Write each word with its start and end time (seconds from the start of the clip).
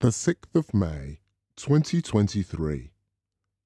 The 0.00 0.08
6th 0.08 0.54
of 0.54 0.72
May, 0.72 1.20
2023. 1.56 2.90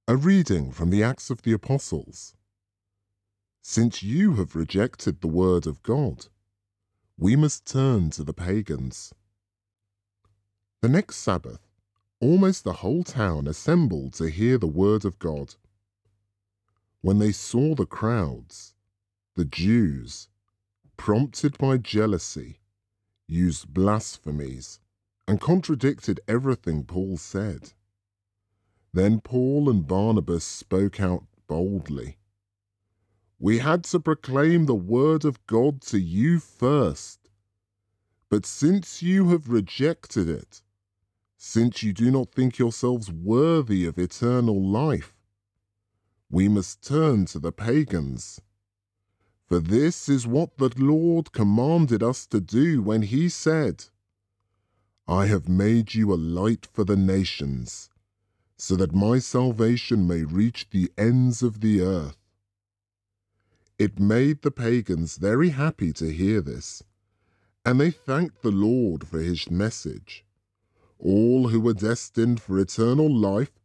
A 0.09 0.17
reading 0.17 0.73
from 0.73 0.91
the 0.91 1.01
Acts 1.01 1.31
of 1.31 1.43
the 1.43 1.53
Apostles. 1.53 2.35
Since 3.63 4.03
you 4.03 4.35
have 4.35 4.57
rejected 4.57 5.21
the 5.21 5.29
word 5.29 5.65
of 5.65 5.81
God, 5.85 6.27
we 7.17 7.37
must 7.37 7.67
turn 7.67 8.11
to 8.11 8.25
the 8.25 8.33
pagans. 8.33 9.15
The 10.81 10.89
next 10.89 11.19
Sabbath, 11.19 11.69
almost 12.19 12.65
the 12.65 12.81
whole 12.83 13.05
town 13.05 13.47
assembled 13.47 14.15
to 14.15 14.29
hear 14.29 14.59
the 14.59 14.67
word 14.67 15.05
of 15.05 15.21
God. 15.21 15.55
When 17.01 17.21
they 17.21 17.31
saw 17.31 17.77
the 17.77 17.87
crowds, 17.87 18.75
the 19.37 19.45
Jews, 19.45 20.27
prompted 20.97 21.57
by 21.59 21.77
jealousy, 21.77 22.59
used 23.29 23.73
blasphemies 23.73 24.81
and 25.27 25.41
contradicted 25.41 26.21
everything 26.29 26.85
Paul 26.85 27.17
said. 27.17 27.73
Then 28.93 29.21
Paul 29.21 29.69
and 29.69 29.87
Barnabas 29.87 30.45
spoke 30.45 31.01
out 31.01 31.25
boldly. 31.47 32.19
We 33.39 33.59
had 33.59 33.85
to 33.85 34.01
proclaim 34.01 34.67
the 34.67 34.75
word 34.75 35.25
of 35.25 35.45
God 35.47 35.81
to 35.83 35.99
you 35.99 36.39
first. 36.39 37.31
But 38.29 38.47
since 38.47 39.03
you 39.03 39.29
have 39.31 39.49
rejected 39.49 40.29
it, 40.29 40.63
since 41.37 41.83
you 41.83 41.93
do 41.93 42.11
not 42.11 42.33
think 42.33 42.59
yourselves 42.59 43.11
worthy 43.13 43.85
of 43.85 43.99
eternal 43.99 44.63
life, 44.63 45.15
we 46.31 46.49
must 46.49 46.83
turn 46.83 47.27
to 47.27 47.39
the 47.39 47.53
pagans. 47.53 48.41
For 49.47 49.61
this 49.61 50.09
is 50.09 50.27
what 50.27 50.57
the 50.57 50.73
Lord 50.77 51.33
commanded 51.33 52.03
us 52.03 52.27
to 52.29 52.41
do 52.41 52.81
when 52.81 53.03
he 53.03 53.29
said, 53.29 53.85
I 55.07 55.27
have 55.27 55.51
made 55.51 55.93
you 55.93 56.15
a 56.15 56.17
light 56.17 56.65
for 56.73 56.83
the 56.83 56.97
nations, 56.97 57.91
so 58.57 58.75
that 58.77 58.95
my 58.95 59.19
salvation 59.19 60.07
may 60.07 60.25
reach 60.25 60.71
the 60.71 60.91
ends 60.97 61.43
of 61.43 61.61
the 61.61 61.83
earth. 61.83 62.17
It 63.79 63.99
made 63.99 64.41
the 64.41 64.51
pagans 64.51 65.17
very 65.19 65.51
happy 65.51 65.93
to 65.93 66.11
hear 66.11 66.41
this, 66.41 66.83
and 67.67 67.79
they 67.79 67.91
thanked 67.91 68.41
the 68.41 68.51
Lord 68.51 69.07
for 69.07 69.21
his 69.21 69.51
message. 69.51 70.25
All 70.99 71.49
who 71.49 71.61
were 71.61 71.75
destined 71.75 72.41
for 72.41 72.59
eternal 72.59 73.15
life 73.15 73.61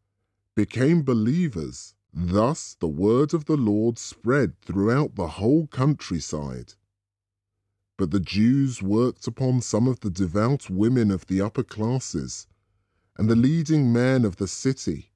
became 0.56 1.04
believers. 1.04 1.96
Thus 2.14 2.76
the 2.80 2.88
word 2.90 3.34
of 3.34 3.46
the 3.46 3.56
Lord 3.56 3.98
spread 3.98 4.60
throughout 4.62 5.16
the 5.16 5.28
whole 5.28 5.68
countryside. 5.68 6.74
But 8.00 8.12
the 8.12 8.22
Jews 8.22 8.82
worked 8.82 9.28
upon 9.28 9.60
some 9.60 9.86
of 9.86 10.00
the 10.00 10.10
devout 10.10 10.70
women 10.70 11.12
of 11.12 11.28
the 11.28 11.42
upper 11.42 11.64
classes 11.64 12.48
and 13.18 13.30
the 13.30 13.36
leading 13.36 13.92
men 13.92 14.24
of 14.24 14.38
the 14.38 14.48
city, 14.48 15.12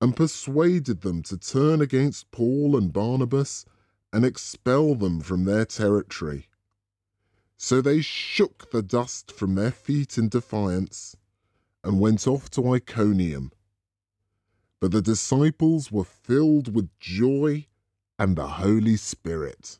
and 0.00 0.16
persuaded 0.16 1.02
them 1.02 1.22
to 1.24 1.36
turn 1.36 1.82
against 1.82 2.30
Paul 2.30 2.74
and 2.74 2.90
Barnabas 2.90 3.66
and 4.14 4.24
expel 4.24 4.94
them 4.94 5.20
from 5.20 5.44
their 5.44 5.66
territory. 5.66 6.48
So 7.58 7.82
they 7.82 8.00
shook 8.00 8.70
the 8.70 8.82
dust 8.82 9.30
from 9.30 9.54
their 9.54 9.70
feet 9.70 10.16
in 10.16 10.30
defiance 10.30 11.18
and 11.84 12.00
went 12.00 12.26
off 12.26 12.48
to 12.52 12.72
Iconium. 12.72 13.52
But 14.80 14.92
the 14.92 15.02
disciples 15.02 15.92
were 15.92 16.04
filled 16.04 16.74
with 16.74 16.98
joy 16.98 17.66
and 18.18 18.36
the 18.36 18.48
Holy 18.48 18.96
Spirit 18.96 19.79